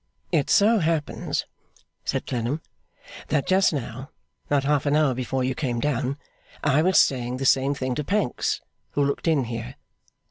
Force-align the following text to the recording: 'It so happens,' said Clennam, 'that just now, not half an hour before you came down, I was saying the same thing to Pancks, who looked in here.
'It 0.31 0.49
so 0.49 0.79
happens,' 0.79 1.45
said 2.03 2.25
Clennam, 2.25 2.59
'that 3.27 3.45
just 3.45 3.71
now, 3.71 4.09
not 4.49 4.63
half 4.63 4.87
an 4.87 4.95
hour 4.95 5.13
before 5.13 5.43
you 5.43 5.53
came 5.53 5.79
down, 5.79 6.17
I 6.63 6.81
was 6.81 6.97
saying 6.97 7.37
the 7.37 7.45
same 7.45 7.75
thing 7.75 7.93
to 7.93 8.03
Pancks, 8.03 8.61
who 8.93 9.05
looked 9.05 9.27
in 9.27 9.43
here. 9.43 9.75